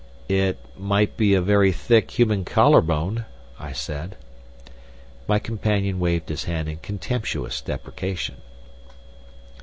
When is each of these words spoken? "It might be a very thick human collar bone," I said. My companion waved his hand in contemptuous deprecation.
"It 0.29 0.57
might 0.75 1.15
be 1.15 1.35
a 1.35 1.43
very 1.43 1.71
thick 1.71 2.17
human 2.17 2.43
collar 2.43 2.81
bone," 2.81 3.25
I 3.59 3.71
said. 3.71 4.17
My 5.27 5.37
companion 5.37 5.99
waved 5.99 6.29
his 6.29 6.45
hand 6.45 6.67
in 6.67 6.77
contemptuous 6.77 7.61
deprecation. 7.61 8.37